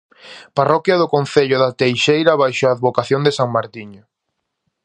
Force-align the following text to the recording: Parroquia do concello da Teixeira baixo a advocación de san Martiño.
Parroquia 0.57 0.99
do 1.01 1.11
concello 1.15 1.57
da 1.63 1.75
Teixeira 1.81 2.33
baixo 2.41 2.63
a 2.65 2.73
advocación 2.75 3.21
de 3.23 3.31
san 3.37 3.49
Martiño. 3.55 4.03